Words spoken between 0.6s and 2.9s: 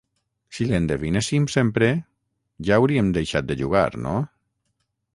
l'endevinéssim sempre ja